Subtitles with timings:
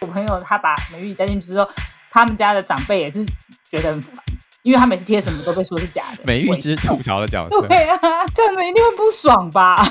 [0.00, 1.68] 我朋友他把美玉加进去之后，
[2.10, 3.26] 他们家的长辈也是
[3.68, 4.24] 觉得很烦，
[4.62, 6.22] 因为他每次贴什么都被说是假的。
[6.24, 7.66] 美玉只是吐槽的角色。
[7.66, 7.98] 对啊，
[8.32, 9.84] 这样子一定会不爽吧？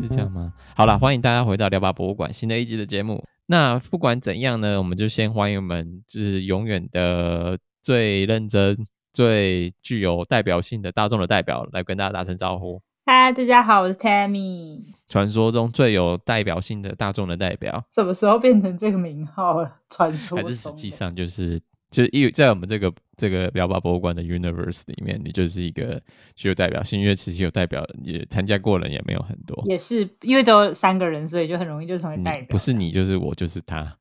[0.00, 0.52] 是这样吗？
[0.76, 3.24] 好了，欢迎大家回到聊吧博物馆新的一集的节目。
[3.46, 8.74] 那不管怎样呢，我们就先欢迎我们就是永远的最认真、
[9.14, 12.82] 最具有代表性的大众的代表来跟大家打声招呼。
[13.06, 14.82] 嗨，大家好，我是 Tammy。
[15.06, 19.72] 传说中最有代表性的大众的代表，什么时候变成这个名号了？
[19.88, 21.60] 传说还是实际上就是。
[21.90, 26.02] 就是因为在我们这个这个聊吧博物馆的 universe 里面，你就是一个
[26.34, 32.48] 具有代表性，因为其实有代表也参加过的人也没有很多，也是因为只有三个人，所以就很容易就成为代表。
[32.50, 33.96] 不是你就是我就是他，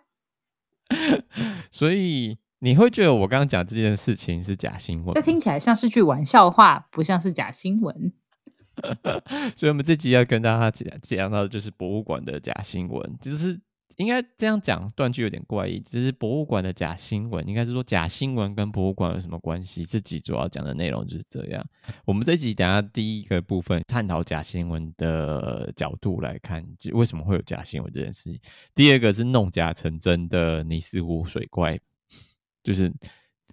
[1.70, 5.12] 所以你会觉得我刚刚讲这件事情是假新闻？
[5.12, 8.10] 这听起来像是句玩笑话，不像是假新闻。
[9.54, 13.60] 所以，我们这集要跟大家讲讲到的就是博物馆的假新闻，就是。
[13.96, 15.78] 应该这样讲，断句有点怪异。
[15.78, 19.84] 只是博物馆的假新闻，应该是说假新闻跟博物馆有什么关系？
[19.84, 21.64] 这集主要讲的内容就是这样。
[22.04, 28.40] 我们这集等下第一个部分探讨假新闻的角度来看，就为什么会有假新闻这件事情。
[28.74, 31.78] 第二个是弄假成真的尼斯湖水怪，
[32.64, 32.92] 就是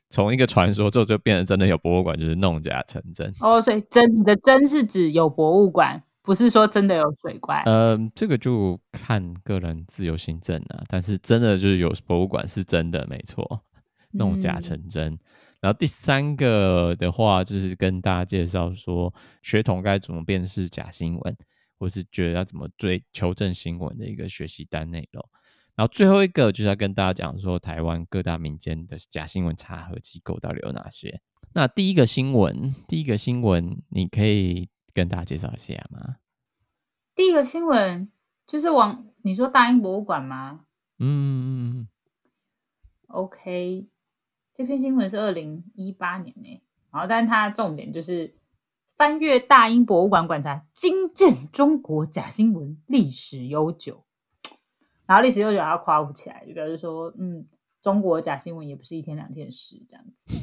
[0.10, 3.32] 从一个传说之后就变成真的有博物馆，就是弄假成真。
[3.42, 6.02] 哦，所以真你的真是指有博物馆。
[6.24, 10.84] 不是说真的有水怪，呃，这个就看个人自由行政了。
[10.88, 13.64] 但是真的就是有博物馆是真的，没错，
[14.12, 15.14] 弄假成真。
[15.14, 15.20] 嗯、
[15.62, 21.36] 然后第三个的话，就是跟大家介绍说，学童该怎么辨识假新闻，
[21.80, 25.28] 或是觉得要怎么追求证新闻的一个学习单内容。
[25.82, 31.20] 然后最后一个就是要跟大家讲说，台湾各大民间的假新闻查核机构到底有哪些。
[31.54, 34.70] 那第一个新闻，第一个新闻，你可以。
[34.94, 36.18] 跟大家介绍一下吗？
[37.16, 38.12] 第一个新闻
[38.46, 40.66] 就是往你说大英博物馆吗？
[41.00, 41.88] 嗯
[43.08, 43.88] ，OK，
[44.54, 46.62] 这篇新闻是二零一八年呢，
[46.92, 48.36] 然后但是它重点就是
[48.98, 54.04] 翻阅大英博物馆馆藏，惊见中国假新闻历史悠久，
[55.12, 57.46] 然后历史悠久要夸舞起来，就表示说，嗯，
[57.82, 60.34] 中国假新闻也不是一天两天的事，这样子。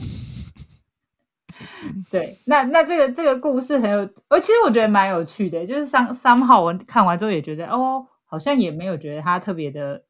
[2.11, 10.05] 对，那那这个这个故事很有，我其实我觉得蛮有趣的，就是三三号我看完之后也觉得哦，好像也没有觉得它特别的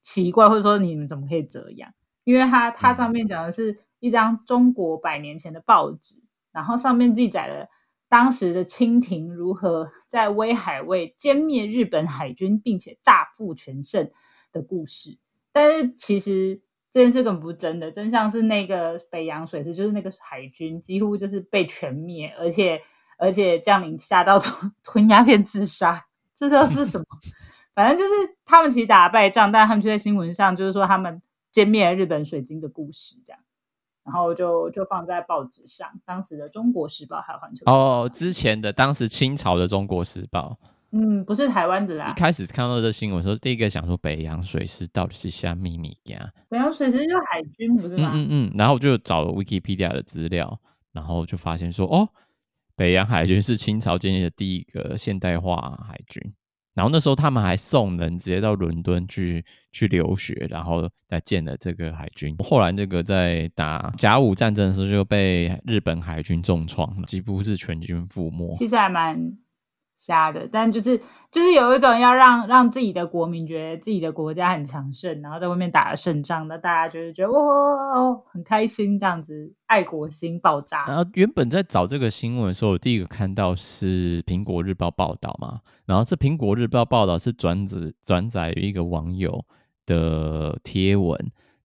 [0.00, 1.92] 奇怪，或者说你们怎么可以这样？
[2.24, 6.14] 因为它它上面讲的是一张中国百年前的报纸，
[6.50, 7.68] 然后上面记载了
[8.08, 14.10] 当时的清廷如何在威海卫歼灭日本海军，并且大获全胜
[14.52, 15.18] 的故事，
[15.52, 16.62] 但是其实。
[16.90, 22.80] 这件事根本不是真的，真相是那个北洋水师，就是那个海军几乎就是被全灭，而且
[23.18, 27.04] 而且将领吓到吞吞鸦片自杀，这都是什么？
[27.76, 31.20] 反正就是他们其实打了败仗，但他们就在新闻上就是说他们
[31.52, 33.40] 歼灭了日本水军的故事，这样，
[34.08, 37.72] 然后就就放在报纸上，当时的《中国时报》还有《环球时报》
[38.06, 40.56] 哦，之前的当时清朝的《中国时报》。
[40.92, 42.08] 嗯，不是台湾的啦。
[42.08, 46.32] 一开始看到这新闻的时候，第一个想说北洋水师到底是虾秘密呀？
[46.48, 48.12] 北洋水师就是海军，不是吗？
[48.14, 48.52] 嗯嗯嗯。
[48.56, 50.58] 然后我就找了 Wikipedia 的资料，
[50.92, 52.08] 然后就发现说，哦，
[52.74, 56.32] 北洋海军是清朝建立的第一个现代化海军。
[56.78, 62.36] 然后那时候他们还送人直接到伦敦去去留学，然后再建了这个海军。
[62.38, 68.54] 后来这个在打甲午战争的时候就被日本海军重创了，几乎是全军覆没。
[68.54, 69.20] 其实还蛮。
[69.98, 70.96] 瞎的，但就是
[71.28, 80.86] 就是有一种要让让自己的国民觉得自己的国家很强盛，然后在外面打了胜仗，那大家就是觉得哇很开心这样子，爱国心爆炸。
[80.86, 89.44] 然后原本在找这个新闻的时候，我第一个看到是《苹果日报》报道嘛，然后这《苹果日报》报道是转载转载于一个网友
[89.84, 91.18] 的贴文，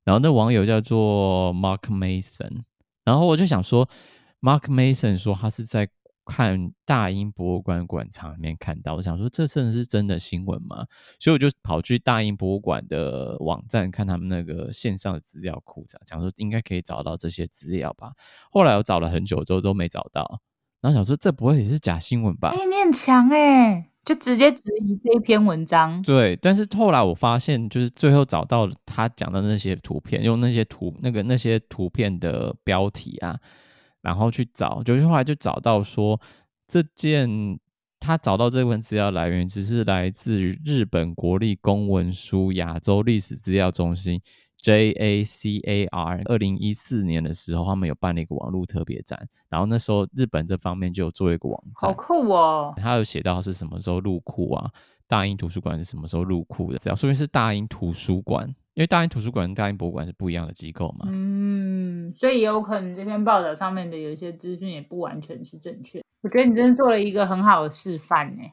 [0.04, 2.64] 然后那网友叫做 Mark Mason，
[3.06, 3.88] 然后我就想说
[4.42, 5.88] ，Mark Mason 说他是在。
[6.25, 10.86] 看大英博物馆馆藏里面看到，我想说这真的是真的新闻吗？
[11.20, 18.14] 所以我就跑去大英博物馆的网站看他们那个线上的资料库，讲说应该可以找到这些资料吧。
[18.52, 20.40] 后来我找了很久之后都没找到，
[20.81, 22.50] 然后想说这不会也是假新闻吧？
[22.50, 26.02] 哎、欸，你很强哎、欸，就直接质疑这一篇文章。
[26.04, 33.38] 对，但是后来我发现，就是最后找到他讲的那些图片，用那些图那个那些图片的标题啊。
[34.04, 36.20] 然后去找，就是后来就找到说，
[36.68, 37.58] 这件
[38.00, 44.22] 他找到这份资料来源，只是来自于日本国立公文书亚洲历史资料中心
[44.58, 49.18] J A C A R，二零一四年的时候，他们有办了一个网络特别展，
[49.50, 52.74] 然后那时候日本这方面就有做一个网站，好酷哦！
[52.78, 54.70] 他有写到是什么时候入库啊？
[55.08, 56.80] 大英图书馆是什么时候入库的？
[56.80, 61.08] 只要说明是大英图书馆，因为大英图书馆跟大英博物馆是不一样的机构嘛。
[61.12, 66.02] 嗯，所以也有可能这篇报道上面的有一些资讯也不完全是正确。
[66.22, 68.44] 我觉得你真的做了一个很好的示范呢。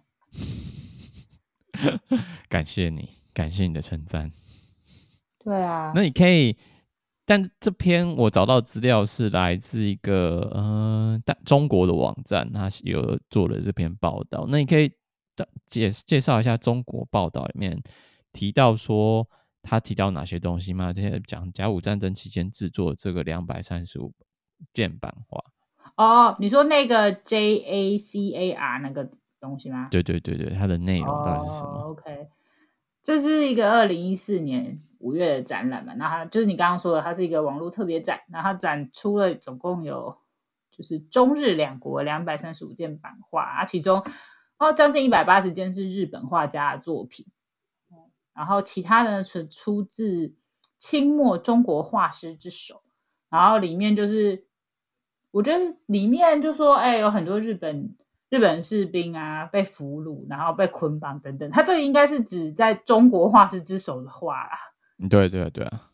[2.49, 4.31] 感谢你，感谢你的称赞。
[5.43, 6.55] 对啊，那你可以，
[7.25, 14.47] 但这篇我找到资料是来自一个呃，但中国的网站，它有做了这篇报道。
[14.51, 14.93] 那你可以
[15.65, 17.81] 介介绍一下中国报道里面
[18.33, 19.27] 提到说
[19.63, 20.93] 他提到哪些东西吗？
[20.93, 24.13] 这些讲甲午战争期间制作这个两百三十五
[24.73, 25.43] 件版画。
[25.97, 29.11] 哦，你说那个 J A C A R 那个
[29.41, 29.89] 东西吗？
[29.91, 31.71] 对对对对，它的内容到底是什么？
[31.71, 32.29] 哦，OK，
[33.03, 34.83] 这是一个二零一四年。
[35.01, 40.15] 五月的展览嘛，那它就是你刚刚说的，它是一个网络特别展，那它展出了总共有
[40.71, 44.05] 就是中日两国两百三十五件版画啊，其中
[44.59, 47.25] 哦将近一百八十件是日本画家的作品，
[48.35, 50.35] 然后其他的呢是出自
[50.79, 52.83] 清末中国画师之手，
[53.29, 54.45] 然后里面就是
[55.31, 57.97] 我觉得里面就说哎有很多日本。
[58.31, 64.51] 日本士兵啊，被俘虏，然后被捆绑等等，他这个应该是指在中国画师之手的画啦。
[65.09, 65.91] 对对对啊，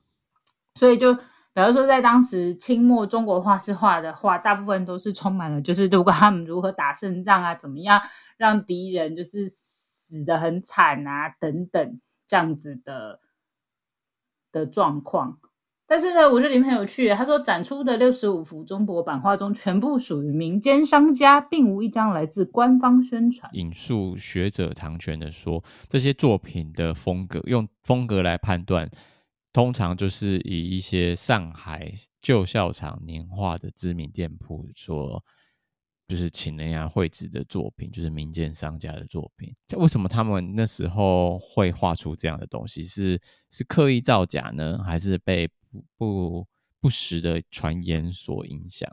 [0.75, 1.23] 所以就比
[1.55, 7.99] 如说，在当时清末中国画师画的画，大部分都是充满了，就是如果他们如何打胜仗啊，怎么样
[8.37, 13.21] 让敌人就是死的很惨啊，等等这样子的
[14.53, 15.39] 的状况。
[15.89, 17.09] 但是呢，我觉得里面很有趣。
[17.11, 23.49] 他说，展出的六十五幅中国版画中，全部属于民间商家，并无一张来自官方宣传。
[23.55, 28.91] 引述学者唐泉的说，这些作品的风格，用风格来判断，
[29.53, 35.23] 通常就是以一些上海旧校场年画的知名店铺说。
[36.09, 39.55] 就是请人家绘制的作品，就是民间商家的作品。
[39.77, 42.83] 为什么他们那时候会画出这样的东西？
[42.83, 43.21] 是
[43.51, 46.47] 是刻意造假呢，还是被不不
[46.81, 48.89] 不实的传言所影响？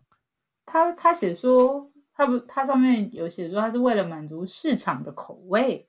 [0.66, 5.88] 他他写说，他不，他上面有写说，他是为了满足市场的口味。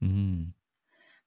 [0.00, 0.52] 嗯。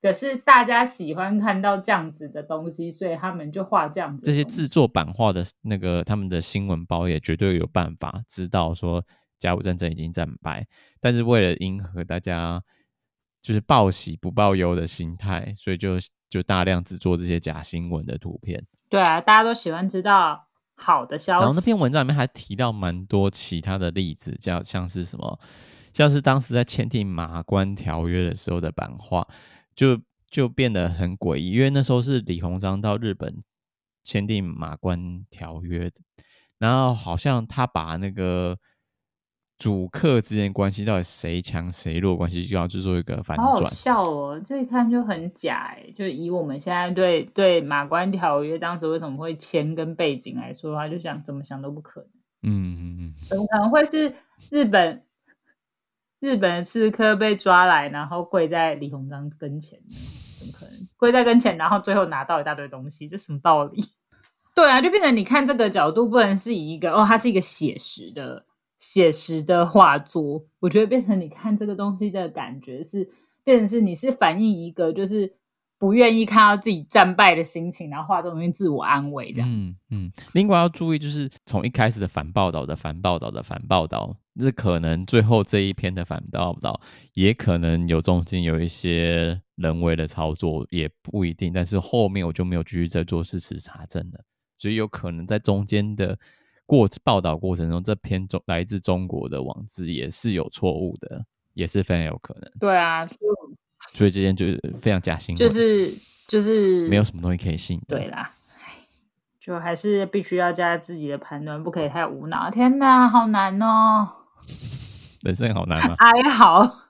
[0.05, 4.23] 可是大家喜欢看到这样子的东西，所以他们就画这样子。
[4.23, 9.03] 这些制作版画的那个他们的新闻包也绝对有办法知道说
[9.39, 10.63] 甲午战争已经战败，
[10.99, 12.61] 但是为了迎合大家
[13.41, 15.97] 就是报喜不报忧的心态，所以就
[16.29, 18.63] 就大量制作这些假新闻的图片。
[18.87, 21.41] 对啊，大家都喜欢知道好的消息。
[21.41, 25.39] 然后那篇文章里面还提到蛮多其他的例子，叫像是什么，
[25.93, 29.27] 像是当时在签订马关条约的时候的版画。
[29.75, 29.99] 就
[30.29, 33.43] 就变得很诡异，因为那时候是李鸿章到日本
[34.03, 36.01] 签订马关条约的，
[36.57, 38.57] 然后好像他把那个
[39.57, 43.47] 主客之间关系到底谁强谁弱关系，就要去做一个反转。
[43.47, 45.93] 好好笑哦，这一看就很假哎！
[45.95, 52.09] 就以我们现在对对马关条约当时为什么会签跟背景来说的话，就想怎么想都不可能。
[52.47, 54.13] 嗯嗯嗯，怎么可能会是
[54.49, 55.04] 日本？
[56.25, 59.79] 日本的刺客被抓来，然后跪在李鸿章跟前，
[60.39, 63.07] 怎么可能跪在跟前，然后最后拿到一大堆东西？
[63.07, 63.83] 这什么道理？
[64.55, 68.45] 对啊，就变成你看这个角度，不能是以一个哦，它是一个写实的
[68.79, 70.43] 写实的画作。
[70.59, 73.07] 我觉得变成你看这个东西的感觉是，
[73.43, 75.35] 变成是你是反映一个就是。
[75.77, 79.69] 不愿意看到自己战败的心情，然后画这种东西自我安慰这样子。
[79.91, 86.79] 嗯嗯，另外要注意，就是从一开始的反报道的反报道的反报道，是可能最后这一篇的反报道，
[87.13, 91.51] 也可能有中间有一些人为的操作，也不一定。
[91.51, 94.19] 但是后面我就没有继续再做事实查证了，
[94.57, 96.17] 所以有可能在中间的
[96.65, 102.49] 过报道过程中，这篇中来自中国的网志也是有错误的，也是非常有可能。
[102.59, 103.54] 对啊，所以。
[103.93, 105.93] 所以这件就是非常假新闻，就是
[106.27, 107.79] 就是没有什么东西可以信。
[107.87, 108.31] 对啦，
[109.39, 112.51] 就还是必须要加自己的判断，不可以太无脑。
[112.51, 114.09] 天哪，好难哦！
[115.21, 115.95] 人生好难吗？
[115.99, 116.81] 哀嚎。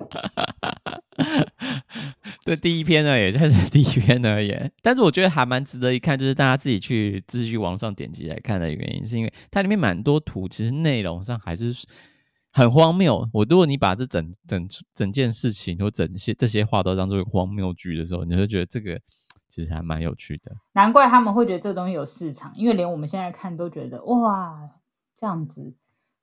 [2.44, 4.52] 对，第一篇呢，也就是第一篇而已。
[4.82, 11.72] 但是我觉得还蛮值得一看，就是大家自己去自己去网上点击来看的原因，是因为它里面蛮多图，其实内容上还是。
[12.52, 13.28] 很荒谬。
[13.32, 19.00] 我如果你把这整整整件事情或整些这些话都当做荒谬剧的时候，你会觉得这个
[19.48, 20.52] 其实还蛮有趣的。
[20.72, 24.70] 难怪他们会觉得这个东西有市场，因为连我们现在看都觉得哇，
[25.16, 25.74] 这样子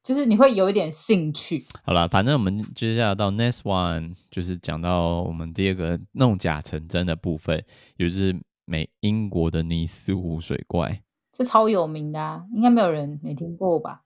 [0.03, 1.65] 就是你会有一点兴趣。
[1.83, 7.63] 好了，反正我们接下来到 next one，就是讲到我们第二个弄假成真的部分，
[7.97, 11.03] 也就是美英国的尼斯湖水怪，
[11.33, 14.03] 这超有名的啊，应该没有人没听过吧？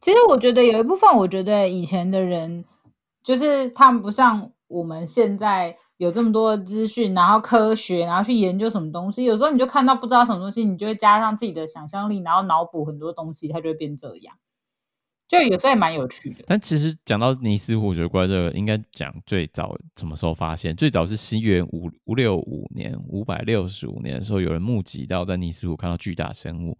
[0.00, 2.64] 其实我觉得有一部分，我觉得以前的人
[3.22, 9.24] 就是他们不像我们现在有这么多资讯，然后科学，然后去研究什么东西。
[9.24, 14.34] 有时候你就看到不知道什么东西，你就会加上自己的想象力，然后脑补很多东西，它就会变这样。
[15.28, 16.44] 就有时候也蛮有趣的。
[16.46, 20.74] 但其实讲到尼斯湖水怪这个，应该讲最早什么时候发现？
[20.74, 26.78] 最早是西元五五六五年，五百六十五年的时候，有人目击到在尼斯湖看到巨大生物，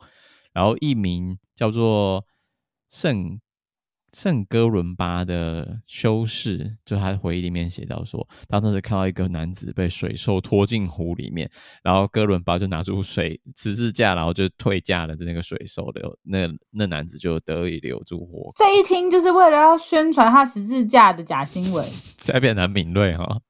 [0.54, 2.24] 然后一名叫做。
[2.90, 3.40] 圣
[4.12, 11.48] 圣哥伦巴的修士，就他回忆里面写到说，他当时看到一个男子被水兽拖进湖里面，
[11.84, 18.50] 然后哥伦巴就拿出水十字架，然后就退架了，那个水兽留那那男子就得以留住活。
[18.56, 21.84] 这一听就是为了要宣传他十字架的假新闻，
[22.20, 23.40] 现在变得很敏锐哈。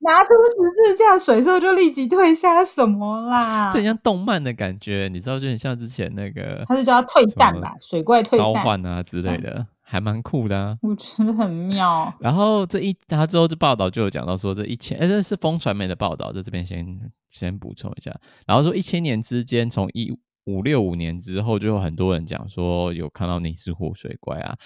[0.00, 3.68] 拿出十字架，水兽就立即退下，什么啦？
[3.70, 10.76] 这很像动漫的感觉，你知道，就很像之前那个，他是叫他退散吧，水怪退散召唤啊之类的，嗯、还蛮酷的啊。
[10.80, 12.12] 我觉得很妙。
[12.18, 16.86] 然后这一他之后这报道就有讲到说，这一千，哎，这是风传媒的报道，在这边先
[17.28, 18.14] 先补充一下。
[18.46, 20.10] 然后说一千年之间，从一
[20.46, 24.56] 五六五年之后，就有很多人讲说有看到尼斯湖水怪啊。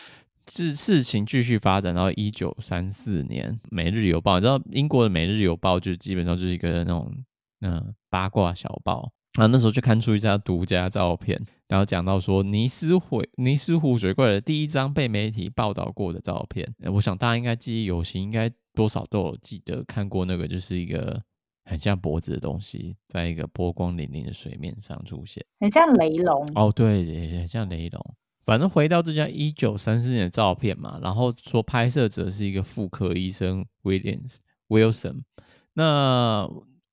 [0.47, 7.13] 事事情继续发展到一九三四年，《每日邮报》你知道英国的《每日邮报》就基本上就是一个那种
[7.61, 9.13] 嗯、呃、八卦小报。
[9.35, 11.37] 啊，那时候就刊出一张独家照片，
[11.67, 21.21] 然后讲到说尼斯湖尼斯湖水怪的第一张被媒体报道过的照片，我想大家应该记忆犹新，应该多少都有记得看过那个，就是一个
[21.65, 26.49] 很像脖子的东西，在一个波光粼粼的水面上出现，很像雷龙。
[26.55, 27.05] 哦，对，
[27.37, 28.15] 很像雷龙。
[28.45, 35.23] 反正回到这张一九三四年的照片嘛，然后说拍摄者是一个妇科医生 Williams Wilson。
[35.73, 36.47] 那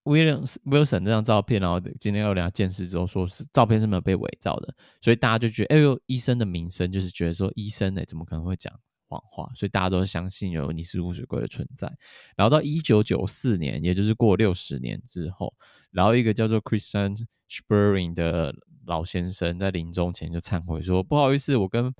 [0.04, 8.74] Williams Wilson 这张照片，然后今天又给他见识之后，说是照片是没有被伪造的，所以大家就觉得，哎呦，医生的名声就是觉得说医生呢怎么可能会讲
[9.08, 9.52] 谎话？
[9.54, 11.88] 所以大家都相信有尼斯湖水怪的存在。
[12.36, 15.54] 然后到一九九四年，也就是过六十年之后，
[15.92, 18.56] 然后一个叫做 Christian Spurring 的。
[18.86, 21.94] 老先生在临终前就忏悔说：“不好意思，我跟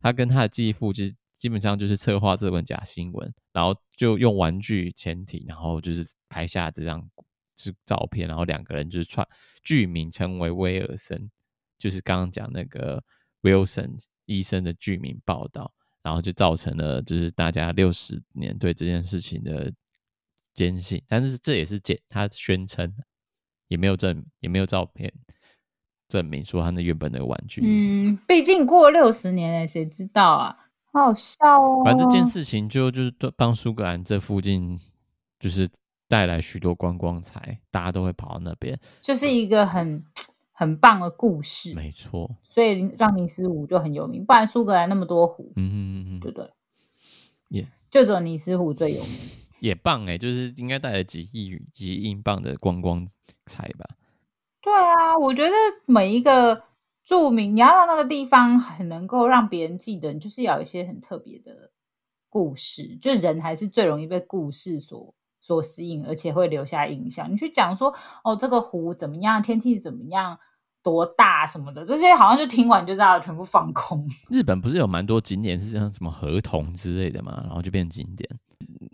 [0.00, 7.06] 他跟他的继父，就是基本上就是策划这本假新闻，然后就用玩具潜艇，然后就是拍下这张
[7.56, 9.26] 是照片，然后两个人就是串
[9.62, 11.30] 剧名称为威尔森，
[11.78, 13.02] 就是刚刚讲那个
[13.42, 15.72] Wilson 医生的剧名报道，
[16.02, 19.72] 然后就造成了就是大家六十年对这件事情的
[20.54, 22.94] 坚信，但是这也是假，他宣称
[23.68, 25.12] 也没有证，也没有照片。”
[26.12, 30.58] 证明说他那原本那个玩具，嗯，毕竟过六十年了，谁知道啊？
[30.92, 31.82] 好好笑哦。
[31.82, 34.78] 反正这件事情就就是帮苏格兰这附近
[35.40, 35.66] 就是
[36.06, 40.04] 带来许多观光财，大家都会跑到那边，就是一个很、嗯、
[40.52, 41.74] 很棒的故事。
[41.74, 44.22] 没错，所以让尼斯湖就很有名。
[44.22, 46.50] 不然苏格兰那么多湖，嗯嗯嗯，对不对？
[47.48, 47.68] 也、yeah.
[47.90, 49.12] 就只有尼斯湖最有名。
[49.60, 53.08] 也棒哎、欸，就是应该带了几亿几亿英镑的观光
[53.46, 53.86] 财吧。
[54.62, 55.52] 对啊，我觉得
[55.86, 56.62] 每一个
[57.04, 61.72] 著名，你要让那个地方很能够让别人记得，你就是要有一些很特别的
[62.28, 62.96] 故事。
[63.02, 67.30] 就人还是最容易被故事所所吸引，而且会留下印象。
[67.30, 67.92] 你去讲说
[68.22, 70.38] 哦，这个湖怎么样，天气怎么样，
[70.80, 74.06] 多大什么的，这些好像就听完就知道全部放空。
[74.30, 78.30] 日本不是有蛮多景点是像什么河童之类的嘛，然后就变景点。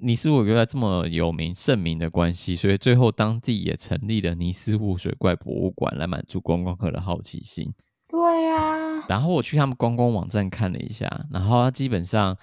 [0.00, 7.72] 尼斯湖因为这么有名盛名的关系，所以最后当地也成立了尼斯湖水怪博物馆来满足观光客的好奇心。
[8.08, 12.36] 对呀、啊，然后我去他们观光网站看了一下，然后他基本上，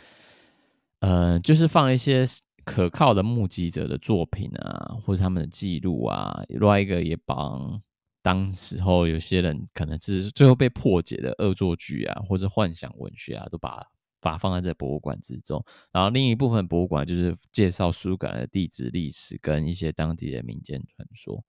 [0.99, 2.25] 呃，就是放一些
[2.63, 7.81] 可靠的目击者的作品啊，或者他们的记录啊，另外一个也帮
[8.21, 13.85] 当时候有些人可能是最后被破解的恶作剧啊，或者幻想文学啊，都把。
[14.25, 21.43] 把放在这博物馆之中，然后另一部分博物馆就是介绍苏格兰的地质历史跟一些当地的民间传说，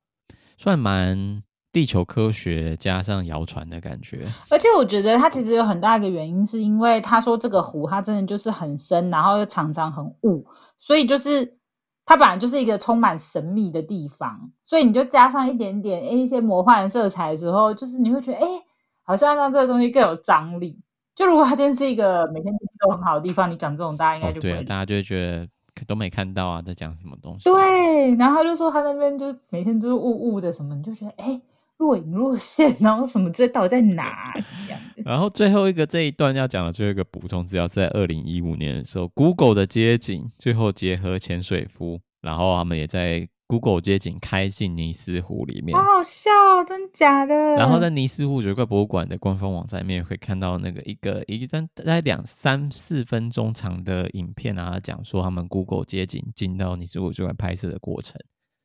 [0.59, 1.42] 算蛮
[1.73, 4.26] 地球科学加上谣传的感觉。
[4.50, 10.47] 而且我觉得它其实有很大一个原因，是因为他说这个湖它真的就是很深，然后又常常很雾，
[10.78, 11.56] 所以就是
[12.04, 18.47] 它本来就是一个充满神秘的地方，所以你就加上一点点诶一些魔幻色彩的时候，就是你会觉得诶
[19.02, 20.78] 好像让这个东西更有张力。
[21.16, 25.49] 就如果它今天是一个每天都很好的地方，你讲这种大家应该就不会、哦、对，大家就会觉得
[25.87, 27.44] 都没看到啊，在讲什么东西。
[27.44, 31.40] 对，然后就说他那边就每天都是雾雾的什么，你就觉得哎，
[31.78, 34.78] 若隐若现，然后什么这到底在哪怎么样？
[35.06, 46.30] 然后最后一个这一段要讲的最后一个补充资料是在二零一五年的时候，Google 的街景最后结合潜水夫，然后他们也在 Google 街景开进尼斯湖里面，好好笑，
[46.66, 47.34] 真假的？
[47.56, 58.20] 然后在尼斯湖水怪博物馆的官方网站里面会看到那个一个一段大概两三四分钟长的影片啊，讲说他们 Google 街景进到尼斯湖水怪拍摄的过程。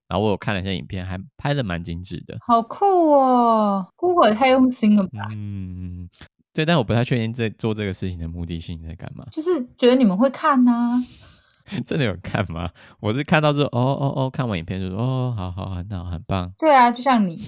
[0.07, 5.29] 然后我有看了一下影片，还拍的蛮精致的，好酷哦！Google 也太用心了吧？
[5.31, 6.09] 嗯，
[6.53, 11.00] 对，但我不太确定在做这个事情的目的性在干嘛，就是觉得你们会看呢、啊。
[11.86, 12.70] 真的有看吗？
[13.00, 16.51] 我是看到之后，哦哦哦，看完影片就说，哦，好好，很好，很棒。
[16.58, 17.41] 对啊，就像你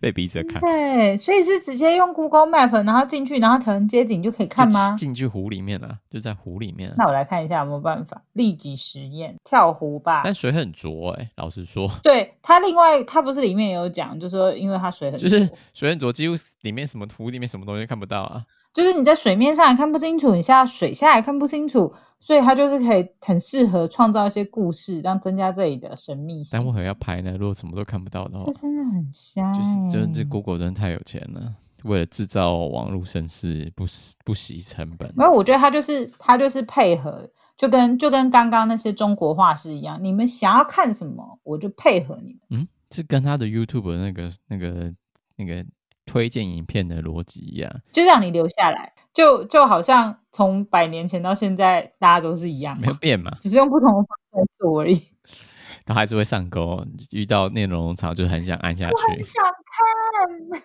[0.00, 4.90] 被逼着看，对，所以是直接用 Google Map，然后进去，然后可能街景就可以看吗？
[4.96, 6.94] 进去湖里面了，就在湖里面。
[6.96, 10.22] 那我来看一下有没有办法立即实验跳湖吧。
[10.24, 11.90] 但水很浊哎、欸，老实说。
[12.02, 18.44] 对，它另外它不是里面也有讲，就是说因为它水很就是水很浊，几乎里面什么湖里面什么东西看不到啊。
[18.76, 21.90] 就是你在水面上也看不清楚，你下水下也看不清楚，
[22.20, 26.58] 所以它就是可以很适合创造一些故事，让增加这里的神秘性。
[26.58, 27.34] 但为何要拍呢？
[27.38, 29.58] 如果什么都看不到的话，这真的很瞎、欸。
[29.58, 31.54] 就是，就是这 Google 真的太有钱了，
[31.84, 35.10] 为了制造网络声势，不惜不惜成本。
[35.16, 42.60] 没有，我觉得它就是它就是配合，就跟就跟刚刚那些中国画师一样，你们想要看什么，我就配合你们。
[42.60, 44.92] 嗯，这跟他的 YouTube 的那个那个
[45.36, 45.64] 那个。
[46.06, 55.02] 推荐影片的逻辑一样，就让你留下来，就就好像从百年前到现在，大家都是一样，没有变嘛，只是用不同的方式来做而已。
[55.84, 58.94] 他还是会上钩，遇到内容农场就很想按下去。
[58.94, 60.62] 我很想看。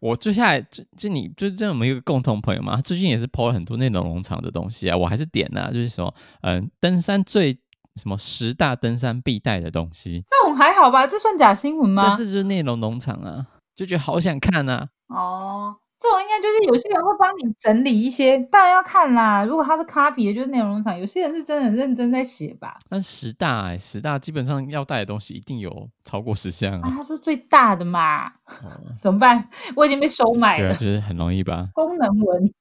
[0.00, 6.12] 我接下来就就你就这我们一个共同朋友嘛，他最近也是 po 了很多内容农场的东西啊，我还是点了，就是什么
[6.42, 7.52] 嗯，登山最
[7.96, 11.06] 什么十大登山必带的东西，这种还好吧？
[11.06, 12.14] 这算假新闻吗？
[12.16, 13.46] 这就是内容农场啊。
[13.74, 14.88] 就觉得好想看呐！
[15.08, 19.44] 哦，这种应该就是有些人会帮你整理一些，当然要看啦。
[19.44, 20.98] 如果他是 copy 的，就是内容农场。
[20.98, 22.78] 有些人是真的很认真在写吧。
[22.88, 26.88] 但十大哎、欸，十大基本上要带的东西一定有超过十项啊。
[26.88, 29.48] 啊他说最大的嘛，哦、怎么办？
[29.74, 30.68] 我已经被收买了。
[30.68, 31.68] 对啊，就是很容易吧。
[31.74, 32.54] 功能文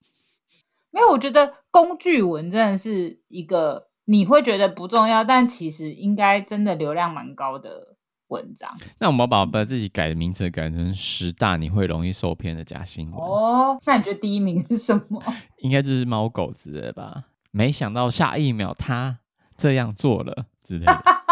[0.92, 7.93] 没有，我觉得工具文真的是一个你会觉得不重要，但其实应该真的流量蛮高的。
[8.34, 8.70] 文章，
[9.00, 13.80] 那我们要把把自己改的名字改成十大你会容易受骗的假新闻哦。
[13.86, 15.22] 那你觉得第一名是什么？
[15.62, 17.26] 应该就是猫狗之类的吧？
[17.52, 19.20] 没想到下一秒他
[19.56, 21.04] 这样做了之类的。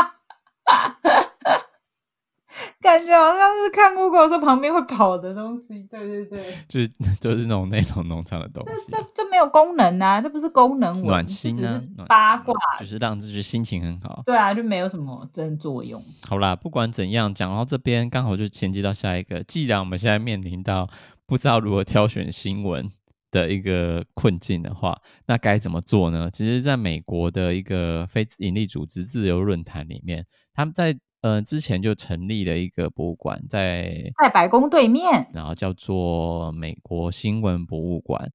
[2.82, 6.89] 感觉好像是看 Google 说旁边会跑的东西，对对对，就是
[7.21, 8.71] 就是那种内容农场的东西。
[8.89, 14.24] 这这这没有功能啊，这不是功能文，暖心啊，八卦，就是让自己心情很好。
[14.26, 16.04] 对啊，就没有什么真作用。
[16.28, 19.43] 好啦，不管怎样，讲到这边刚好就衔接到下一个。
[19.43, 20.89] 既然我们现在面临到
[21.26, 22.89] 不知道如何挑选新闻
[23.30, 24.97] 的一个困境的话，
[25.28, 26.30] 那该怎么做呢？
[26.32, 30.97] 其实，在美国的一个非营利组织自由论坛里面，他们在。
[31.21, 38.31] 呃，之前就成立了一个博物馆，在在白宫对面，然后叫做美国新闻博物馆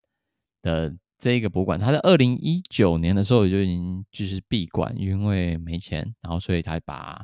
[0.63, 7.21] 的这一个博物馆，它在二零一九年的时候就已经就是闭馆，因为没钱，然后所以他把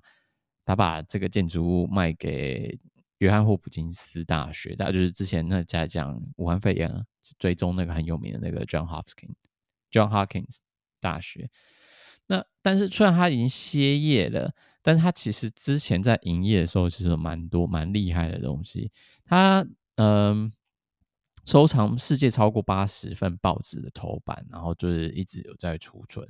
[0.64, 2.76] 他把这个建筑物卖给
[3.18, 6.92] 约翰霍普金斯大学，大就是之前那家讲武汉肺炎
[7.38, 9.36] 追踪那个很有名的那个 John Hopkins
[9.92, 10.56] John Hopkins
[11.00, 11.48] 大学。
[12.26, 14.52] 那但是虽然他已经歇业了。
[14.82, 18.90] 但是他其实之前在营业的时候，其实有蛮多蛮厉害的东西。
[19.24, 19.64] 他
[19.96, 20.52] 嗯、
[21.44, 26.28] 收藏世界超过八十份报纸的头版，然后就是一直有在储存。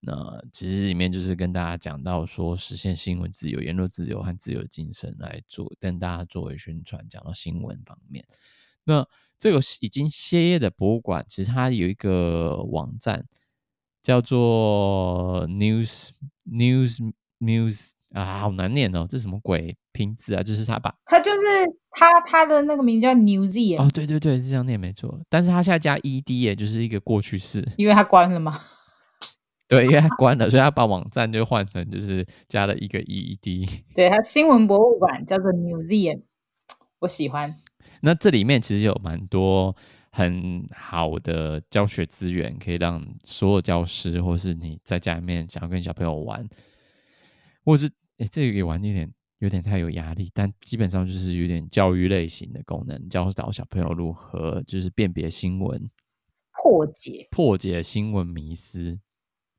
[0.00, 8.26] 那其实里面就是跟大家讲到说，实现新闻自由、言论自由和自由精神来做，跟大家作为宣传，讲到新闻方面。
[8.84, 13.26] 那这个已经歇业的博物馆，其实它有一个网站
[14.02, 16.10] 叫做 News
[16.44, 17.12] News。
[17.40, 20.42] Muse 啊，好难念哦，这是什么鬼拼字啊？
[20.42, 21.38] 就是他把，他就是
[21.90, 25.20] 他他的那个名叫 Newsy 哦，对对对，是这样念没错。
[25.28, 28.58] 但是他现在加 ed，也就是一个过去式，因为他关了吗？
[29.68, 33.68] 对，因为他关了，所以他把网站就换成就是加了一个 ed。
[33.92, 36.22] 对，他新闻博物馆叫做 Newsy，
[37.00, 37.54] 我喜欢。
[38.00, 39.74] 那这里面其实有蛮多
[40.12, 46.48] 很好的教学资源，可以让所有教师或是你在家里面想要跟小朋友玩。
[47.66, 55.90] 或是诶，这个也玩有点有点太有压力，但基本上就是有点教育类型的功能，教导小朋友如何就是辨别新闻，
[56.52, 58.98] 破解破解新闻迷思，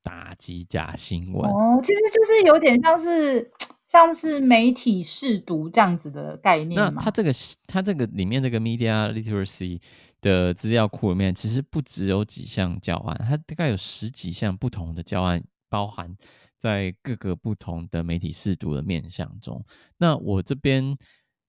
[0.01, 1.51] 打击假新闻。
[1.51, 3.51] 哦，其实就是有点像是
[3.89, 6.75] 像是媒体试读这样子的概念。
[6.81, 7.31] 那它这个
[7.67, 9.79] 它这个里面这个 media literacy
[10.21, 16.17] 的资料库里面，其实不只有几项教案，它大概有十几项不同的教案，包含。
[16.57, 19.63] 在各个不同的媒体试读的面向中。
[19.97, 20.97] 那我这边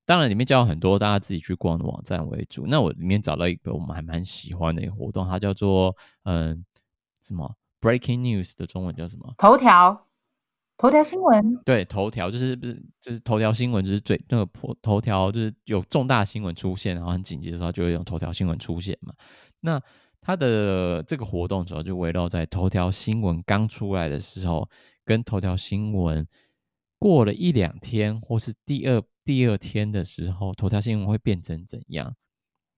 [0.06, 2.66] 当然里面教很多大家自己去逛的网站为主。
[2.68, 6.66] 那我里面找到一个我们还蛮喜欢的一个活动，它叫做嗯
[7.24, 9.34] 什么 Breaking News 的中文叫什么？
[9.38, 10.06] 头条。
[10.80, 19.12] 头条新闻，对，头条就是不是就是头条新闻，就是最那个破头条，就是有重大新闻出现，然后很紧急的时候就会用头条新闻出现嘛。
[19.60, 19.82] 那
[20.28, 24.70] 它的这个活动主要就围绕在头条新闻刚出来的时候，
[25.06, 26.28] 跟头条新闻
[27.00, 32.14] 过了一两天，或是第二第二天的时候，头条新闻会变成怎样？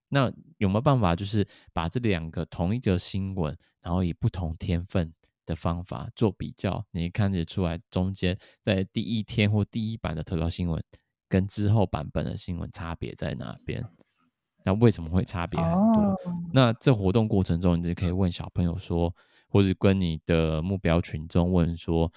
[0.09, 5.11] 那有没有办法，就是把这两个同一个新闻，然后以不同天分
[5.47, 10.79] 的方法做比较，你看得出来中间在第一天或第一版的头条新闻
[11.27, 13.83] 跟之后版本的新闻差别在哪边？
[14.69, 16.01] 那为什么会差别很多？
[16.03, 16.17] 哦、
[16.53, 19.11] 那这活动过程中，你就可以问小朋友说，
[19.47, 22.11] 或者跟你的目标群众问说，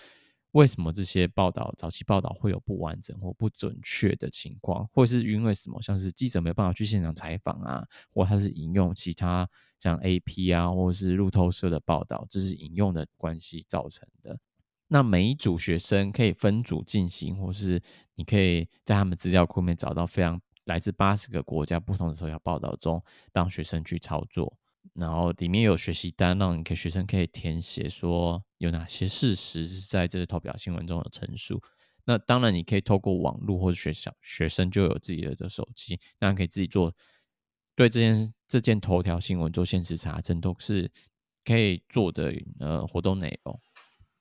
[0.51, 5.81] 为什么这些报道早期报道会有不完整或不准确的情况，或是因为什么？
[5.81, 9.49] 像是记者没办法去现场采访啊，或他是引用其他。
[9.79, 14.39] 像 AP 啊，或者是路透社的报道，这是引用的关系造成的。
[14.89, 17.83] 那每一组学生可以分组进行，或是
[18.15, 20.39] 你可以在他们资料库里面找到非常
[20.73, 23.05] 来自八十个国家不同的头条报道中，
[23.35, 24.57] 让学生去操作。
[24.95, 31.61] 然后里面有学习单，让你可以学生可以填写说有哪些事实是在这个头条新闻中的陈述。
[32.05, 36.91] 那当然，你可以透过网络或者学校学生就有自己的手机，那可以自己做。
[37.77, 40.91] 对这件这件头条新闻做现实查证都是
[41.45, 43.61] 可以做的呃活动内容。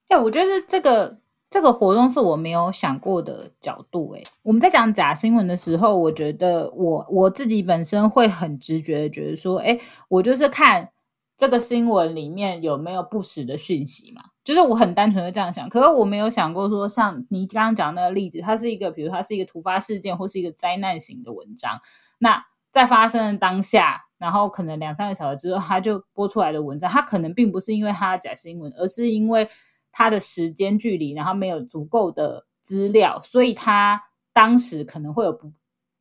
[0.09, 4.13] 哎，我觉得这个这个活动是我没有想过的角度。
[4.15, 10.89] 哎，我们在讲假新闻的时候，我觉得我我自己本身会很直觉的觉得说，哎，我就是看
[11.35, 15.67] 这个新闻里面有没有不实的讯息嘛，就是我很单纯的这样想。
[15.67, 21.81] 可是我没有想过说，像你刚刚讲那个例子，它是一个比如它是一个突发事件或是一个灾难型的文章，
[22.19, 22.45] 那。
[22.71, 29.45] 在发生的当下，然后可能两三个小时之后，他就播出来的文章，他可能并不是因为他的假新闻，而是因为
[29.91, 34.01] 他的时间距离，然后没有足够的资料，所以他
[34.33, 35.51] 当时可能会有不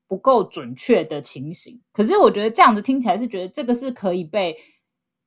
[0.07, 1.81] 不够准确的情形。
[1.92, 4.57] 可是我觉得这样子听起来是觉得这个是可以被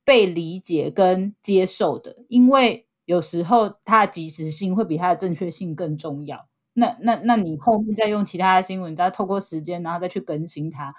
[0.04, 6.48] 被理解跟接受的，因为有时候它的即时性会比它的正确性更重要。
[6.74, 10.94] 那那那你后面再用其他的新闻，再透过时间，然后再去更新它。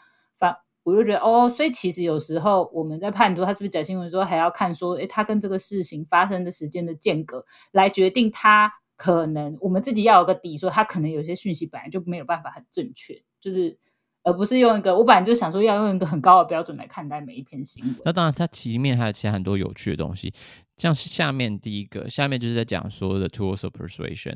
[0.86, 13.76] 我就觉得哦，所以其实有时候我们在判断他是不是假新闻的时候，还要看说，诶，他跟这个事情发生的时间的间隔来决定他可能我们自己要有个底，说他可能有些讯息本来就没有办法很正确，就是
[14.22, 17.96] 而不是用一个我本来就想说要用一个很高的标准来看待每一篇新闻。
[18.06, 20.32] 那当然，它其面还有其他很多有趣的东西，
[20.78, 24.36] 像是下面第一个，下面就是在讲说的 tools of persuasion。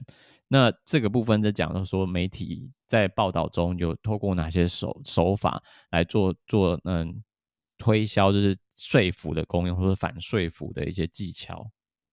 [0.51, 7.23] 那这个部分在讲到说，媒体在报道中有透过哪些手手法来做做嗯
[7.77, 11.69] 推销，就是说服的功用，或者反说服的一些技巧。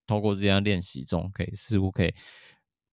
[0.06, 2.14] 透过这样练习中，可以似乎可以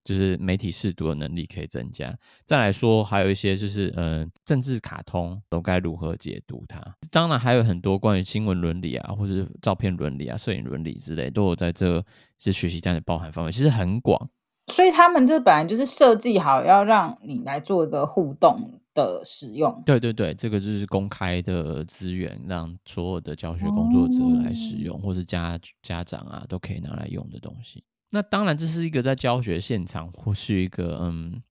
[0.03, 2.17] 就是媒体识读的能力可以增加。
[2.45, 6.82] 再来说，还有一些就是嗯政治卡通都该如何解读它。
[7.12, 12.03] 当然还有很多关于新闻伦理啊，或者是照片伦理啊、摄影伦理之类，都有在这
[12.39, 14.29] 是学习这样的包含范围，其实很广。
[14.67, 19.84] 所以他们这本来就是设计好要让你来做一个互动的使用。
[19.86, 27.84] 对对对，这个就是公开的资源，让所有的教学工作者来使用，哦、或是家家长啊都可以拿来用的东西。
[28.12, 31.41] 那当然，这是一个在教学现场或是一个嗯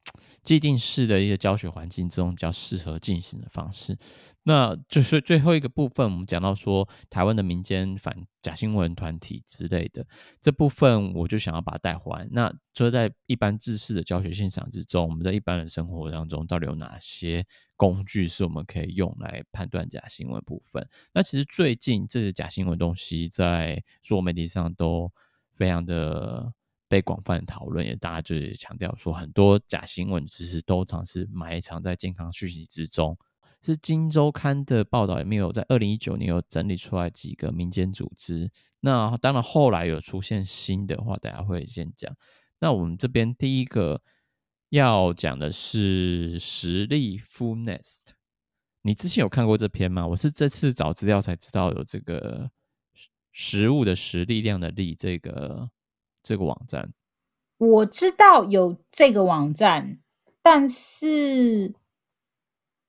[0.45, 3.99] 既定式的一个教学环境中比较适合进行的方式。
[4.45, 10.05] 那就是最后一个部分，我们讲到说台湾的民间反假新闻团体之类的
[10.41, 12.27] 这部分，我就想要把它带回来。
[12.31, 20.85] 那就在一般制式的教学现场之中，我们在一般的生活当中，到底有哪些工具是我们可以用来判断假新闻部分？
[21.13, 25.09] 那其实最近这些假新闻东西在所有媒体上都
[25.55, 26.53] 非常的
[26.89, 33.17] 被广泛讨论，也大家就是强调说，很多假新闻其实都常是埋藏在健康讯息之中。
[33.65, 38.51] 是《今周刊》的报道，也没有在二零一九年有整理出来几个民间组织。
[38.81, 42.13] 那当然后来有出现新的话，大家会先讲。
[42.59, 44.03] 那我们这边第一个
[44.71, 48.09] 要讲的是实力 Foodnest。
[48.83, 50.05] 你之前有看过这篇吗？
[50.09, 52.51] 我是这次找资料才知道有这个
[53.31, 55.71] 食物的实力量的力这个
[56.21, 56.93] 这个网站。
[57.59, 60.01] 我知道有这个网站，
[60.43, 61.75] 但是。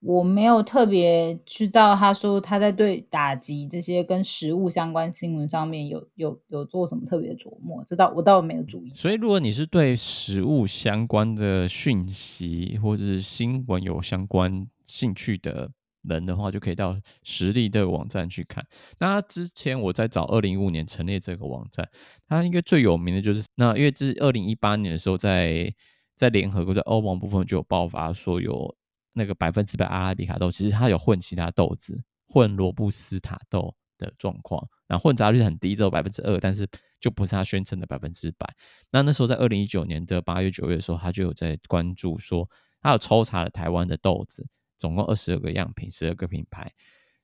[0.06, 8.92] 我没有特别知道他说他在对打击这些跟食物相关新闻上面有有有做什么特别琢磨，这倒我倒没有注意。
[8.94, 18.62] 所以，如果你是对食物相关的讯息或者是新闻有相关兴趣的人的话，就可以到食力的网站去看。
[19.00, 21.88] 那之前我在找二零一五年成立这个网站，
[22.28, 25.74] 它应该最有名的就是那，因为这是二零一八年的时候在，
[26.14, 28.76] 在在联合国在欧盟部分就有爆发说有。
[29.14, 36.68] 那个百分之百阿拉比卡豆，其实它有混其他豆子，混罗布斯塔豆的状况，然后混杂率很低，只有百分之二，但是
[37.00, 38.52] 就不是他宣称的百分之百。
[38.92, 42.50] 那那时候在二零一九年的八月九月的时候，他就有在关注说，
[42.82, 44.48] 他有抽查了台湾的豆子，
[44.78, 46.72] 总共二十二个样品，十二个品牌，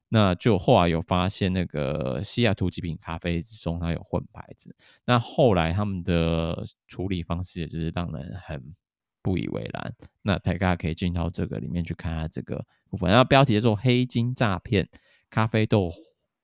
[0.10, 4.76] 那就后来有发现那个西雅图极品咖啡之中它有混牌子，
[5.06, 8.76] 那后来他们的处理方式也就是让人很。
[9.22, 13.10] 不以为然，那大家可以进到这个里面去看下这个部分。
[13.10, 14.88] 然后标题叫做“黑金诈骗
[15.30, 15.92] 咖啡豆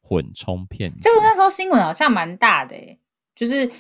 [0.02, 2.76] 混冲骗”，这个那时候新闻好像蛮大的，
[3.34, 3.72] 就是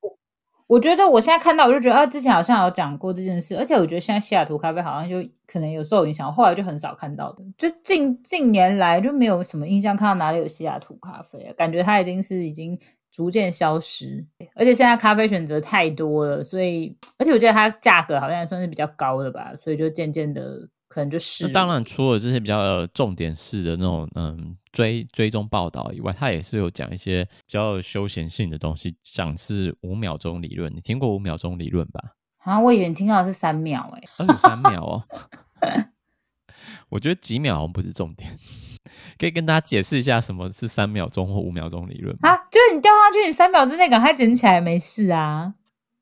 [0.00, 0.18] 我
[0.66, 12.78] 我觉得我现在看到我就觉得啊，之前好像有讲过这件事，而且我觉得现在西雅图咖啡好像就可能有受影响，后来就很少看到的，就近近年来就没有什么印象看到哪里有西雅图咖啡，感觉它已经是已经。
[13.14, 21.48] 逐渐消失，而且现在咖啡选择太多了，所以而且我觉得它价格好像也算是比较高的吧，所以就渐渐的可能就是。
[21.50, 30.74] 当然，除了这些比较重点式的那种嗯追追踪报道以外，它也是有讲一些比较休闲性的东西，讲是五秒钟理论。
[30.74, 32.00] 你听过五秒钟理论吧？
[32.38, 35.04] 啊，我以为你听到的是三秒哎、欸，有三秒哦。
[36.90, 38.36] 我觉得几秒好像不是重点。
[39.18, 42.30] 可以跟大家解释一下什么是三秒钟或五秒钟理论吗？
[42.30, 45.54] 啊，就是你掉下去，你三秒之内赶快捡起来，没事啊，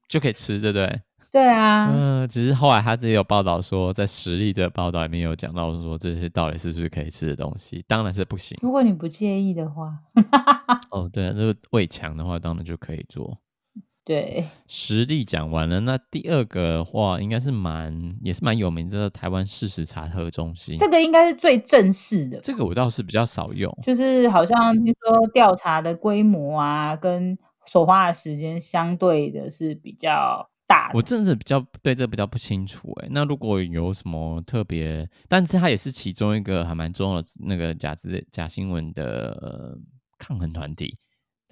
[0.08, 1.00] 就可以吃，对不对？
[1.30, 7.82] 对啊，嗯，只是后来他自己有报道说，在实力的报道里面有讲到说，这些到底是不是可以吃的东西？
[7.88, 8.58] 当然是不行。
[8.60, 9.94] 如果你不介意的话，
[10.92, 13.38] 哦，对啊，如果胃强的话，当然就可以做。
[14.04, 20.76] 对，实力讲完了，那第二个的话应该是蛮也是蛮有名的台湾事实查核中心。
[20.76, 22.40] 这个应该是最正式的。
[22.40, 30.90] 这个我倒是比较少用，就是好像听说调查的规模啊，跟所花的时间相对的是比较大。
[30.92, 33.08] 我真的比较对这比较不清楚哎。
[33.12, 39.78] 那如果有什么特别，但是它也是其中一个还蛮重要的那个假资假新闻的、呃、
[40.18, 40.96] 抗衡团体。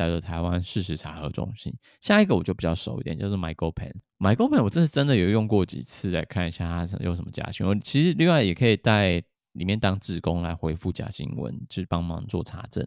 [0.06, 3.92] 叫做台湾事实查核中心，下一个我就比较熟一点，叫做 MyGoPen。
[4.18, 7.76] MyGoPen 我这是真的有用过几次，来看一下它有什么假新闻。
[7.76, 12.86] 我其实另外也可以在里面当志工来回复假新闻，去帮忙做查证。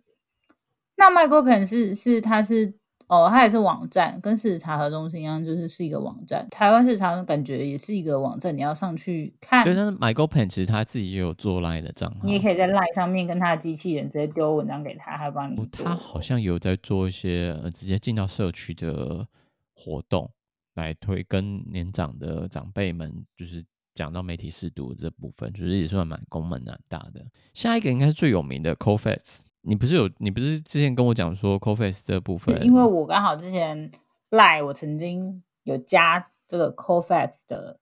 [0.96, 2.80] 那 MyGoPen 是是它是。
[3.08, 6.48] 哦，它也是网站，跟事实查核中心一样，就是是一个网站。
[6.50, 9.64] 台湾事实查核感觉也是一个网站，你要上去看。
[9.64, 15.68] 对，但是 MyGoPen 其实他自己也有做 Line 的账号，你也可以在 Line 上面跟他的机器人直接丢文章给他，他帮你、哦。
[15.72, 19.28] 他好像有在做一些呃，直接进到社区的
[19.74, 20.32] 活动，
[20.76, 23.64] 来推跟年长的长辈们，就是
[23.94, 27.24] 讲到媒体试读这部分，就是也算蛮功能蛮大的。
[27.54, 32.62] 下一个应该是最有名的 Cofacts 你不是有，你不是之前跟我讲说 Cofacts 这部分？
[32.64, 33.90] 因为我刚好之前
[34.30, 37.80] Line 我曾经有加这个 Cofacts 的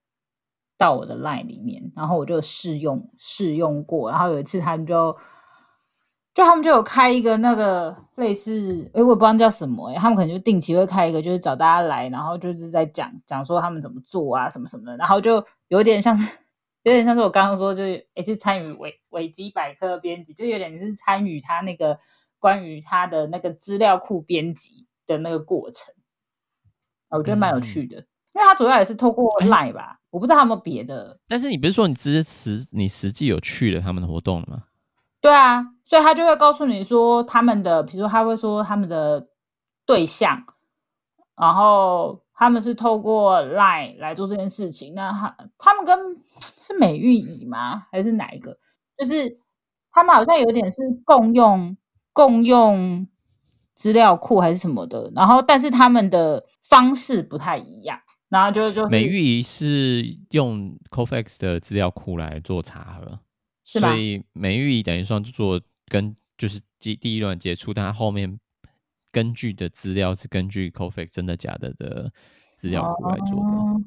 [0.78, 5.18] 到我的 Line 里面，然后我就试用试用过，然后有一次他们就
[6.36, 16.41] 就他们就有开一个那个类似，哎，我也不知道叫什么，哎，他们可能就定期会开一个，就是找大家来，然后就是在讲讲说他们怎么做啊，什么什么的，然后就有点像是。
[16.84, 22.00] 有点像是我刚刚说，就是也是参与维维基百科编辑，就有点是参与他那个
[22.40, 25.94] 关于他的那个资料库编辑的那个过程，
[27.10, 31.20] 我觉得蛮有趣的，嗯、因为他主要也是透过 Line 吧，欸、我不知道他有没有别的。
[31.28, 34.64] 但是你不是说你支持你实际有去了他们的活动了吗？
[35.20, 39.28] 对啊，所以他就会告诉你说他们的，比如说他会说他们的
[39.86, 40.44] 对象，
[41.36, 42.24] 然后。
[42.34, 45.96] 他们是透过 Line 来做这件事情，那他他们跟
[46.62, 47.88] 是美玉乙吗？
[47.92, 48.58] 还是哪一个？
[48.98, 49.38] 就是
[49.92, 51.76] 他们好像有点是共用
[52.14, 53.06] 共用
[53.76, 63.20] 资料库还是什么的，然后但是他们的方式不太一样，然后就就美玉乙是用 Cofacts 的资料库来做查核？
[63.66, 68.40] 所以美玉乙等于说做跟就是第第一轮接触，但他后面。
[69.14, 72.10] 根据的资料是根据 Cofacts 真的假的的
[72.56, 73.44] 资料库来做的。
[73.44, 73.84] 哦，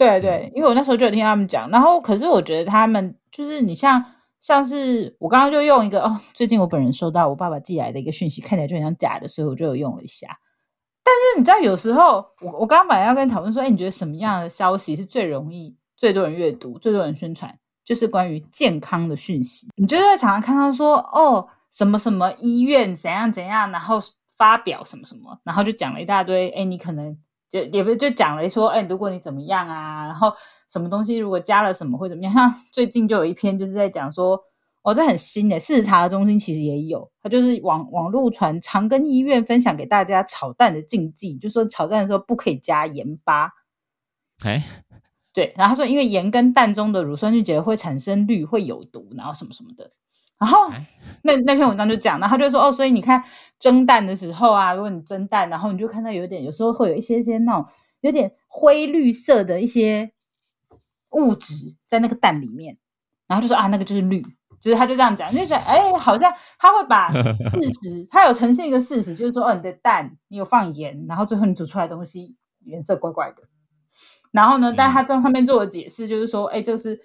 [0.00, 4.02] 对对，因为我那时候就有听他们讲，然后可是我觉得他们就是你像
[4.40, 10.26] 像是我刚刚就用一个哦，最近我本人收到我爸爸寄来的一个讯息，看起来就很像假的，所以我就有用了一下。
[11.04, 17.54] 但是你知道有时候我我刚刚本来要跟你讨论说，哎，你觉得什么样的消息是最容易最多人阅读、最多人宣传？
[17.84, 19.68] 就是关于健康的讯息。
[19.76, 24.00] 你就会常常看到说，哦，什么什么医院怎样怎样，然后
[24.38, 26.48] 发表什么什么，然后就讲了一大堆。
[26.50, 27.14] 哎，你可能
[27.50, 30.32] 就也不是就讲了说，哎，如果你怎么样啊，然后
[30.70, 32.32] 什么东西如果加了什么会怎么样？
[32.32, 34.40] 像 最近就有一篇就是在讲说。
[34.82, 43.52] 哦，这很新的，事实查核中心其实也有，它就是网网络传长庚医院分享给大家炒蛋的禁忌，就说炒蛋的时候不可以加盐巴。
[44.42, 44.66] 哎，
[45.34, 49.90] 对，然后他说因为盐跟蛋中的乳酸菌结合会产生氯，会有毒，然后什么什么的。
[50.40, 50.68] 然后
[51.22, 53.22] 那那篇文章就讲，然后他就说哦，所以你看
[53.60, 57.64] 蒸蛋的时候啊，如果你蒸蛋，然后你就看到有点，有时候会有一些些那种
[58.00, 60.10] 有点灰绿色的一些
[61.10, 62.76] 物质在那个蛋里面，
[63.28, 64.26] 然后就说啊，那个就是绿。
[64.60, 67.32] 就是他就这样讲，就是哎，好像他会把事
[67.82, 73.36] 实，他有呈现一个事实，就是说，哦，你的蛋你有放盐，然后最后你煮出来的东西颜色怪怪的。
[74.32, 77.00] 然后呢，但他在上面做的解释，就是说，哎，这个是，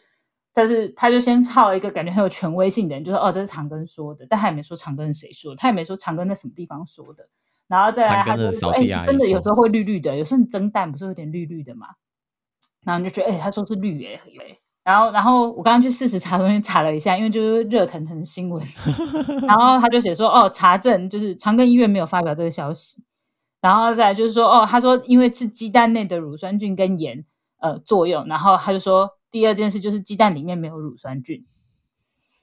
[0.55, 7.27] 但是他就先套了一个感觉很有权威性的人，就说，哦，这是长庚说的，但他也没说长庚是谁说，他也没说长庚在什么地方说的。
[7.67, 11.87] 然后再来，他就说，哎，真的有时候会绿绿的，有时候你蒸蛋不是有点绿绿的嘛？
[12.85, 14.57] 然后你就觉得，哎，他说是绿，哎，哎。
[14.83, 18.63] 然后，然后我刚刚去事实查中心查了一下，因为就是热腾腾的新闻。
[19.47, 23.03] 然后他就写说，哦，查证就是长庚医院没有发表这个消息。
[23.61, 27.25] 然后再来就是说，哦，他说因为是鸡蛋内的乳酸菌跟盐
[27.61, 28.27] 呃作用。
[28.27, 31.45] 然后他就说，第二件事就是鸡蛋里面没有乳酸菌，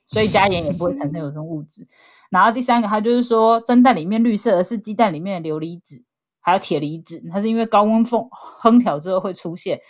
[0.05, 1.89] 所以加盐也不会产生有这种物质。
[2.31, 6.05] 然后第三个，它就是说蒸蛋里面绿色的是鸡蛋里面的硫离子
[6.39, 8.29] 还有铁离子，它是因为高温风
[8.61, 9.81] 烹调之后会出现，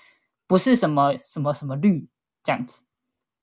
[0.47, 2.09] 不是什么什么什么绿。
[2.45, 2.85] 这样子，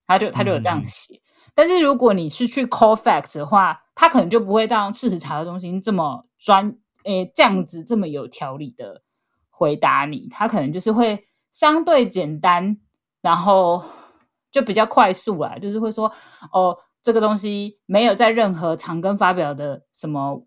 [0.07, 1.15] 他就他就有这样写。
[1.15, 9.03] 嗯、但是如果你是去 Cofacts 的话，他可能就不会让事实查核中心这么专，诶，这样子这么有条理的
[9.49, 10.29] 回答你。
[10.29, 12.77] 他可能就是会相对简单，
[13.21, 13.84] 然后
[14.51, 16.12] 就比较快速啦，就是会说，
[16.51, 20.45] 哦，这个东西没有在任何长庚发表的什么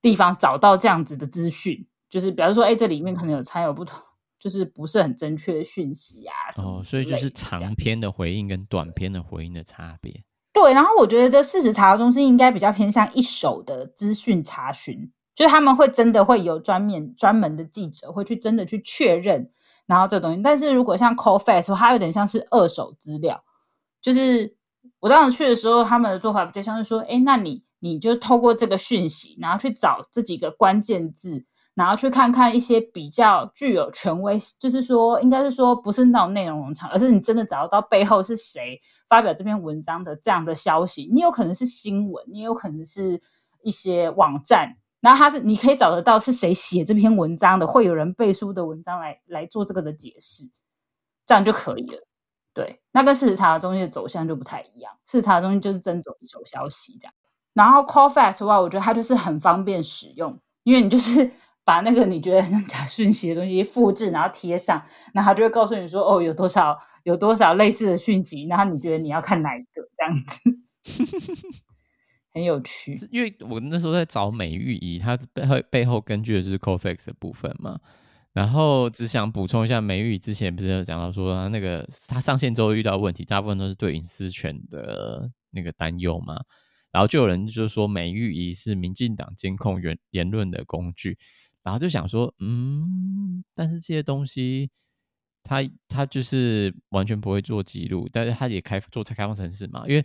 [0.00, 4.00] 地方找到这样子的资讯，就是比如说，哎，这里面可能有掺有不同。
[4.40, 10.22] 就是不是很正确的讯息啊，哦，所以就是长篇的回应跟短篇的回应的差别。
[10.52, 19.50] 对，然后我觉得这事实查核中心应该比较偏向一手的资讯查询，就是他们会真的会有专面专门的记者会去真的去确认，
[19.88, 20.40] 然后这东西。
[20.40, 23.42] 但是如果像 Cofacts，它有点像是二手资料，
[24.00, 24.54] 就是
[25.00, 31.44] 我当时去的时候，他们的做法比较像是说，哎，那你你就透过这个讯息，然后去找这几个关键字。
[31.74, 41.08] 然后去看看一些比较具有权威，就是说，应该是说不是那种内容农场，而是你真的找得到背后是谁发表这篇文章的这样的消息。
[41.14, 43.22] 你有可能是新闻，你有可能是
[43.62, 44.76] 一些网站，
[45.08, 50.44] 然后它是你可以找得到是谁写这篇文章的，会有人背书的文章来来做这个的解释，
[51.24, 52.06] 这样就可以了。
[52.52, 54.92] 对，那跟事实查的中心的走向就不太一样。
[55.06, 57.14] 事实查核中心就是真走一手消息这样。
[57.54, 61.30] 然后 Cofacts 的话，我觉得它就是很方便使用，因为你就是。
[61.68, 69.82] 把那个你觉得很假讯息的东西复制，然后贴上，然后他就会告诉你说：“哦，有多少有多少类似的讯息。”然后你觉得你要看哪一个？
[69.98, 70.50] 这样子
[72.32, 72.96] 很有趣。
[73.10, 77.78] 因为我那时候在找美玉仪，它背后背后根据的就是 Cofacts 的部分嘛。
[78.32, 86.36] 然后只想补充一下，美玉仪之前不是有讲到说，那个他上线之后遇到问题，大部分都是对隐私权的那个担忧嘛。
[86.92, 91.18] 然后就有人就说，美玉仪是民进党监控言言论的工具。
[91.64, 94.70] 然后就想说，嗯，但是这些东西，
[95.42, 100.02] 他他就是完全不会做记录，但是他也开做开放程式嘛，因为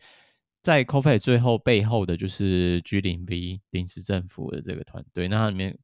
[0.63, 5.77] 在 Cofacts 最后背后的就是 G 零 V 临时政府的这个团队，那它里面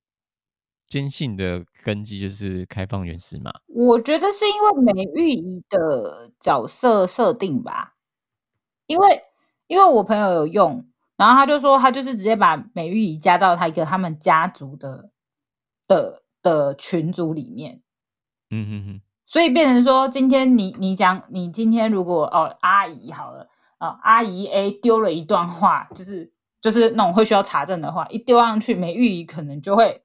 [0.87, 3.51] 坚信的根基就是开放原始码。
[3.67, 7.95] 我觉得是因为美玉仪的角色设定吧，
[8.87, 9.21] 因为
[9.67, 15.11] 因为我朋友有用，然后他就说他就是直接把美玉仪加到他一个他们家族的。
[15.89, 17.81] 的的群组里面，
[18.51, 30.03] 嗯哼哼，所以变成说，今天你你讲，你今天如果哦阿姨好了啊、哦，阿姨 A 丢了一段话，就是就是那种会需要查证的话，一丢上去，美玉仪可能就会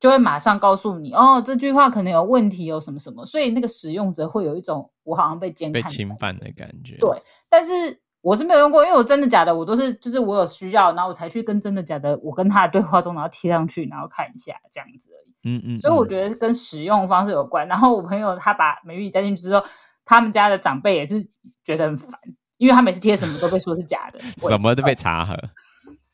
[0.00, 7.08] 就会马上告诉你，哦这句话可能有问题，有什么什么，所以那个使用者会有一种我好像被监看、被侵犯的感觉，对，
[7.48, 8.00] 但是。
[8.24, 15.36] 我是没有用过，因为我真的假的，我都是就是我有需要，然后我才去跟真的假的，我跟他的对话中，然后贴上去，然后看一下这样子而已。
[15.42, 15.78] 嗯嗯。
[15.78, 17.68] 所以我觉得跟使用方式有关。
[17.68, 19.62] 然后我朋友他把美玉加进去之后，
[20.06, 21.22] 他们家的长辈也是
[21.62, 22.18] 觉得很烦，
[22.64, 25.36] 因为他每次贴什么都被说是假的，什么都被查核。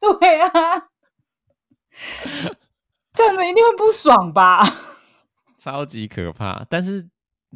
[0.00, 0.50] 对啊，
[3.14, 4.62] 这样子一定会不爽吧？
[5.58, 6.66] 超级可怕。
[6.68, 7.08] 但是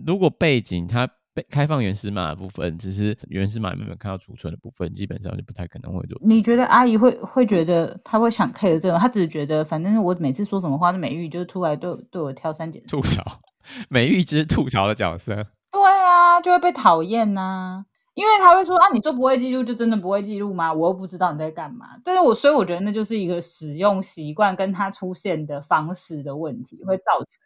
[0.07, 1.09] 如果背景他。
[1.37, 6.17] 被开放原始码的部分，只是原始码没有看到储存的部分，基本上就不太可能会做。
[6.23, 8.97] 你觉得阿姨会会觉得她会想 care 这个？
[8.97, 13.25] 她只是觉得反正我每次说什么话，那美玉就出来对对我挑三拣四，吐槽。
[13.91, 15.35] 美玉只是吐槽的角色。
[15.73, 17.85] 对啊，就会被讨厌呐、啊，
[18.15, 20.73] 因为他会说啊，你做不会记录就真的不会记录吗？
[20.73, 21.99] 我又不知道你在干嘛。
[22.05, 27.43] 但是我所以我觉得那就是一个使用习惯跟他出现的方式的问题，会造成。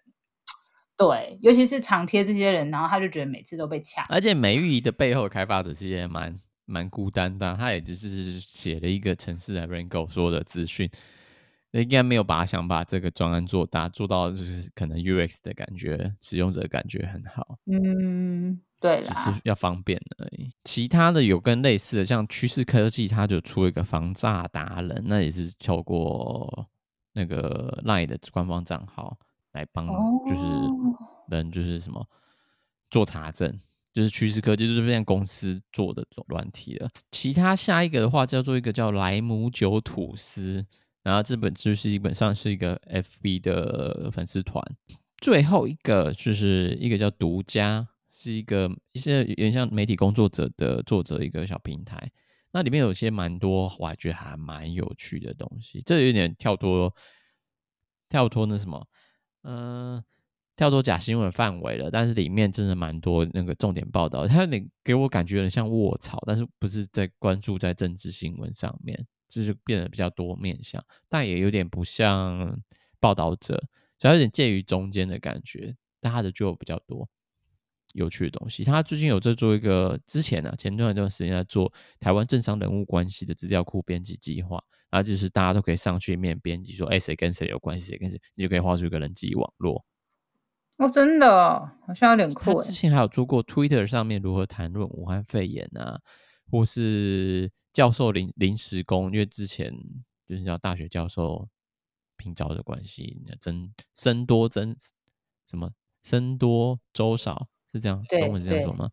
[0.97, 4.05] 对，尤其是常贴这些人，然后他就觉得每次都被抢。
[4.09, 10.91] 而且美玉的背后开发者其实也蛮蛮孤单的，他也就是写了一个城市的 Rango 说的资讯，
[11.73, 17.59] 应该没有把想把这个专案做大，做到就是可能 UX 的感觉，使用者的感觉很好。
[17.67, 20.51] 嗯，对啦，只是要方便而已。
[20.65, 26.69] 其他的有跟类似的，像趋势科技，它就出了一个防诈达人，那也是透过
[27.13, 29.19] 那个 Line 的官方账号。
[29.53, 29.89] 来帮
[30.29, 30.45] 就是
[31.29, 32.07] 人就是什么
[32.91, 33.59] 做查证，
[33.95, 36.89] 就是趋势科技就是这边公司做的这种软体了。
[37.11, 40.65] 其他下一个的话叫做一个叫莱姆酒吐司，
[41.03, 44.63] 然后这本就是基本上是一个 FB 的粉丝团。
[45.19, 52.11] 最后一个就是一个叫独家，是一个一些有点像媒体工作者的作者一个小平台。
[52.53, 55.83] 那里面有些蛮多，我还觉得还蛮有趣的东西。
[55.85, 56.95] 这有点跳脱
[58.09, 58.87] 跳脱那什么。
[59.43, 60.03] 嗯、
[60.57, 72.61] 跳脱假新闻范围了，但是里面真的蛮多那个重点报道，它有点给我感觉有点像卧槽，但是不是在关注在政治新闻上面，就是变得比较多面向，但也有点不像
[72.99, 73.61] 报道者，
[73.99, 77.09] 所以有点介于中间的感觉，但他的就有比较多
[77.93, 78.65] 有趣的东西。
[78.65, 84.63] 他最近有在做一个，之前呢、啊，前段一段时间在做台湾政商人物关系的资料库编辑计划。
[84.91, 89.85] 然后就是大家都可以上去面编辑说，哎，谁跟谁有关系，谁跟谁，你就可以画出一个人际网络。
[90.79, 91.29] 哦，真的，
[91.87, 92.55] 好像有点酷。
[92.55, 96.01] 他之前还有做过 Twitter 上面如何谈论武汉肺炎啊，
[96.51, 99.73] 或是教授临临时工，因为之前
[100.29, 101.49] 就是叫大学教授
[102.17, 104.77] 聘招的关系，增僧多增
[105.49, 105.71] 什么
[106.03, 108.91] 僧多粥少是这样，中文是这样说吗？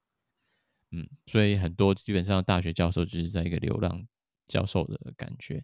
[0.92, 4.06] 嗯，所以很多基本上大学教授就是在一个流浪。
[4.48, 5.64] 教授的感觉，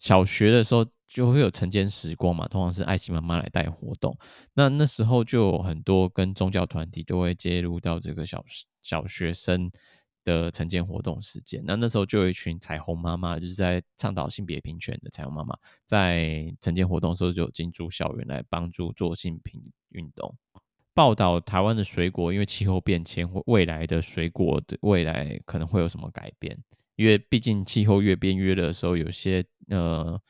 [0.00, 4.18] 小学的时候就会有晨间时光嘛，通常是爱心妈妈来带活动。
[4.52, 8.44] 那那时候就有很多跟宗教团体都会介入到这个小
[8.82, 9.70] 小学生
[10.26, 11.62] 的晨间活动时间。
[11.64, 15.56] 那那时候就有一群彩虹妈妈，就是在倡导性别平权的彩虹妈妈，
[15.86, 20.36] 在晨间活动的时候就有进驻校园来帮助做性平运动，
[20.92, 26.58] 报道台湾的水果，因为气候变迁未来的水果的未来可能会有什么改变。
[26.96, 30.20] 因为毕竟气候越变越热的时候，有些呃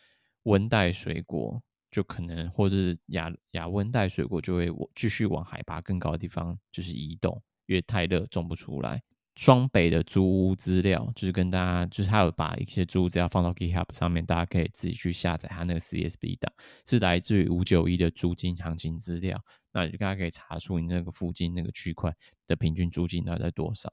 [0.43, 9.01] 温带水果就可能，或者是亚亚温带水果就会继续往海拔更高的地方就是移动，因为太热种不出来。
[9.37, 16.53] 双北的租屋资料就是跟大家，就是他有把一些租屋资料放到 GitHub 上面，大家可以自己去下载他那个 CSV 档，
[16.87, 19.39] 是来自于五九一的租金行情资料，
[19.73, 22.11] 那你就大家可以查出你那个附近那个区块
[22.47, 23.93] 的平均租金大概在多少。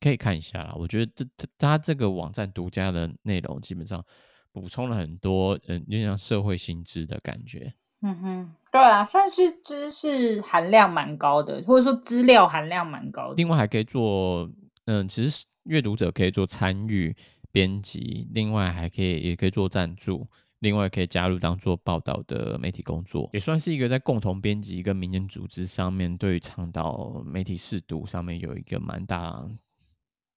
[0.00, 4.04] 可以看一下啦，我觉得这这他这个网站独家的内容，基本上
[4.52, 7.72] 补充了很多，嗯，有点像社会新知的感觉。
[8.00, 13.34] 嗯哼，对啊，算是知识含量蛮高的，或者说资料含量蛮高的。
[13.34, 14.48] 另外还可以做，
[14.84, 17.14] 嗯，其实阅读者可以做参与
[17.50, 20.26] 编辑，另外还可以也可以做赞助，
[20.60, 29.48] 另外可以加入当做报道的媒体工作，也算是一个在共同编辑跟民间组织上面，对于倡导媒体识读上面有一个蛮大。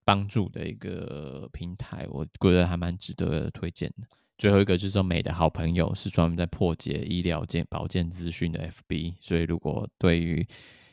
[0.04, 4.08] 帮助的一个平台，我觉得还蛮值得推荐的。
[4.42, 10.48] 最后一个就是说，美的好朋友是专门在破解医疗健保健资讯的 FB，所以如果对于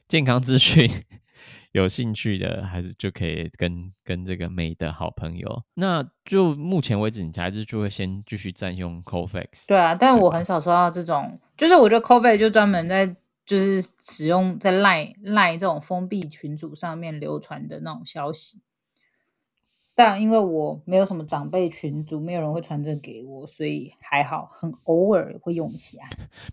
[0.06, 0.86] 健康资讯
[1.72, 5.62] 有兴趣的，还是就可以跟跟这个美的好朋友。
[5.76, 9.66] 那就目前为止，你还是就会先继续占用 Cofacts。
[9.66, 13.06] 对啊，但我很少收到这种，就是我觉得 Cofacts 就专门在
[13.46, 18.60] 就是使用在赖赖这种封闭群组上面流传的那种消息。
[19.98, 25.98] 但因为我没有什么长辈群组，没有人会传这给我，所以还好，很偶尔会用一下。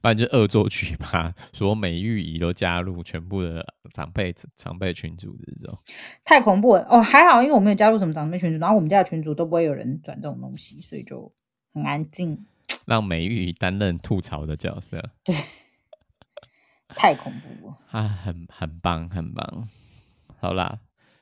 [0.02, 5.78] 不然就恶作剧吧，说美玉姨都加入全部的长辈长辈群组这种，
[6.24, 7.00] 太恐怖了哦。
[7.00, 11.32] 还好，因为我没有加入什么长辈群组，然后我们家的群组都不会有人转这种东西，所以就
[11.72, 12.48] 很安静。
[12.88, 15.36] 让美玉姨担任吐槽的角色，对，
[16.88, 17.78] 太恐怖了。
[17.92, 19.70] 啊，很很棒，很棒。
[20.40, 20.80] 好啦，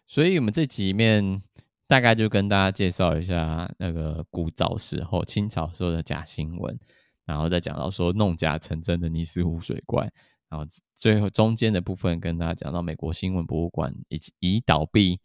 [0.08, 1.42] 所以我们这集面。
[1.86, 6.80] 大概就跟大家介绍一下那个古早时候清朝时候的假新闻，
[7.26, 10.10] 然后再讲到说弄假成真的尼斯湖水怪，
[10.50, 10.66] 然后
[10.96, 15.20] 最后中间的部分跟大家讲到美国新闻博物馆已已倒闭，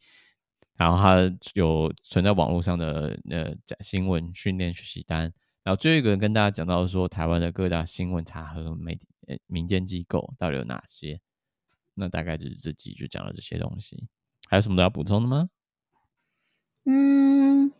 [0.76, 5.32] 然后它有存在网络上的呃假新闻训练学习单，
[5.62, 11.20] 然后最后一个人跟大家讲到说台湾的各大新闻查核媒体呃民间机构到底有哪些，
[11.94, 14.08] 那大概就是这集就讲了这些东西，
[14.48, 15.48] 还有什么都要补充的吗？
[16.88, 17.72] 嗯。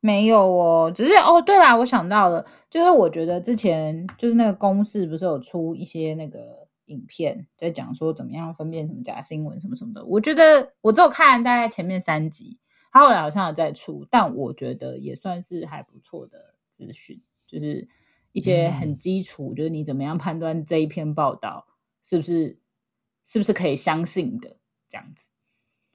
[0.00, 10.04] 没有哦，只是哦，对啦，我想到了，就是我觉得之前就是那个公式不是有出一些那个影片，在讲说怎么样分辨什么假新闻什么什么的。
[10.04, 12.58] 我觉得我只有看大概前面三集，
[12.92, 17.88] 他后来好像有在出，但我觉得也算是还不错的资讯，就是
[18.32, 21.66] 一些很基础，嗯、就是你怎么样判断这一篇报道
[22.02, 22.58] 是不是
[23.24, 25.28] 是不是可以相信的这样子，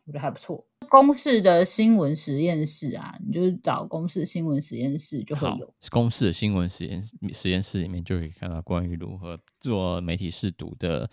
[0.08, 0.66] 我觉得还不错。
[0.90, 5.74] 公式的新闻实验室啊，你就是找公式新闻实验室就会有。
[5.92, 11.10] 公式的新闻实验实验室里面就可以看到关于如何做媒体试读的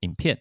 [0.00, 0.40] 影片。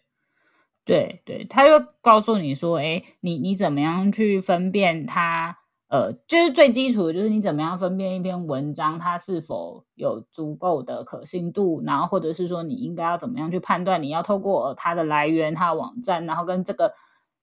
[0.85, 5.57] 对对，他就告诉你说，哎，你你怎么样去分辨它？
[5.87, 14.01] 呃，就是最基础的，就是你怎么样分辨一篇文章它是否有足够的可信度，然后或者是说你应该要怎么样去判断？
[14.01, 16.93] 你要透过它的来源、它的网站，然后跟这个。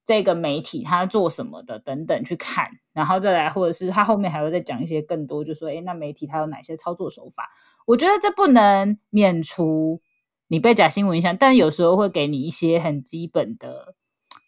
[0.05, 7.49] 这个媒体他做什么的等等去看，然后再来，或者是他后面还会再讲一些更多，就说，诶，那媒体他有哪些操作手法？
[7.85, 10.01] 我觉得这不能免除
[10.47, 13.95] 你被假新闻影响，但有时候会给你一些很基本的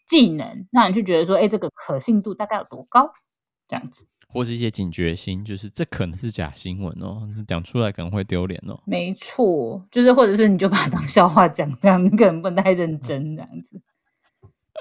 [0.07, 3.11] 技能，让你去觉得说，诶，这个可信度大概有多高？
[3.67, 8.77] 这样子，或是一些警觉心，就是这可能是假新闻哦，讲出来可能会丢脸哦。
[8.85, 13.81] 没错，就是或者是你就把它当笑话讲，这样你可能不太认真，这样子。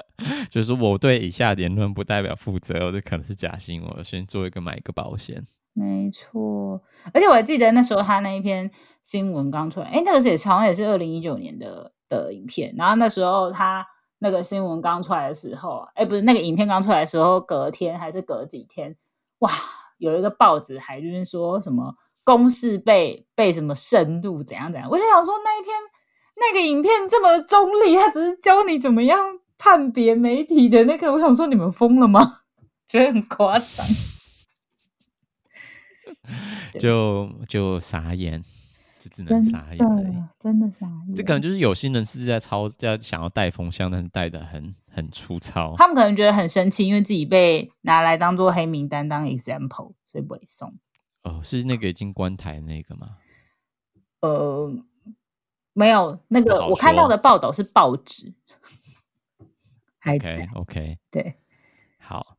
[0.49, 5.43] 就是我对以下言论不代表负责，我这可能是假新闻，我先做一个买一个保险。
[5.73, 6.81] 没错，
[7.13, 8.69] 而且我还记得那时候他那一篇
[9.03, 12.75] 新闻刚出来，哎，那个是也好像也是二零一九年的的影片。
[12.77, 13.87] 然后那时候他
[14.19, 18.97] 那个新闻刚出来的时候，哎，不是那个影片刚出来的时候，隔天还是隔几天，
[19.39, 19.49] 哇，
[19.97, 21.95] 有一个报纸还就是说什么
[22.25, 24.89] 公式被被什么渗入怎样怎样。
[24.89, 25.73] 我就想说那一篇
[26.35, 29.17] 那个影片这么中立，他只是教你怎么样。
[29.61, 32.39] 判别媒体的那个，我想说你们疯了吗？
[32.87, 33.85] 觉得很夸张，
[36.79, 38.43] 就就傻眼，
[38.99, 41.15] 就只能傻眼了，真的傻眼。
[41.15, 45.75] 这可能就是有心人是在操，在想要带风向，但是带的很很粗糙。
[45.77, 50.73] 他们可能觉得很生气，因为自己被拿来当做黑名单当 example，所以不会送。
[51.21, 53.09] 哦，是那个已经关台那个吗？
[54.21, 54.73] 呃，
[55.73, 58.33] 没有，那个我看到的报道是报纸。
[60.05, 61.35] OK OK，对，
[61.99, 62.37] 好.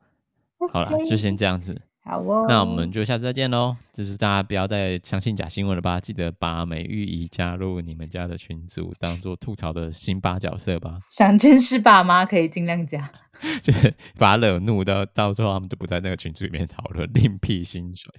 [0.70, 1.82] 好了，就先这样子。
[2.04, 3.76] 好哦，那我们就下次再见喽。
[3.92, 6.00] 就是大家不要再相信假新闻了吧？
[6.00, 10.98] 记得把美玉姨加入你们家的群组，当做吐槽的辛巴角色吧。
[11.10, 13.10] 想见识爸妈可以尽量加，
[13.62, 18.12] 就是把他惹怒到，到最后他们就不在那个群组里面讨论，另辟薪水，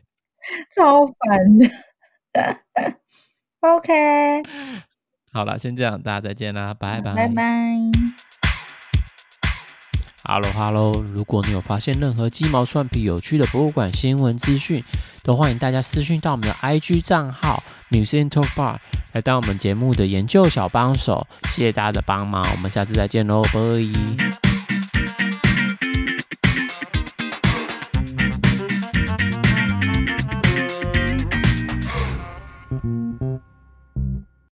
[0.75, 1.69] 超烦的。
[3.61, 4.43] OK，
[5.31, 8.32] 好了，先这样，大家再见啦，拜拜，拜拜。
[10.23, 14.81] 哈喽哈喽，如果你有发现任何鸡毛蒜皮有趣的博物馆新闻资讯，
[15.21, 17.61] 都欢迎大家私讯到我们的 IG 账号
[17.91, 18.77] Museum Talk Bar
[19.11, 21.27] 来当我们节目的研究小帮手。
[21.51, 24.52] 谢谢大家的帮忙，我们下次再见喽，拜。